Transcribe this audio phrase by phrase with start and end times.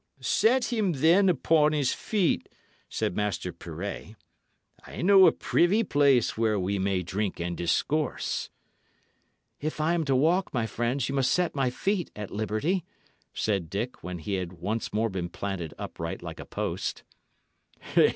[0.19, 2.49] "Set him, then, upon his feet,"
[2.89, 4.15] said Master Pirret.
[4.87, 8.49] "I know a privy place where we may drink and discourse."
[9.59, 12.83] "If I am to walk, my friends, ye must set my feet at liberty,"
[13.35, 17.03] said Dick, when he had been once more planted upright like a post.